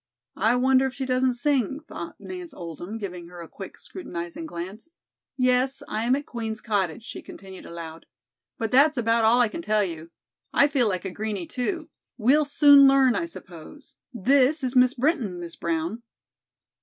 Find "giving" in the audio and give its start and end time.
2.97-3.27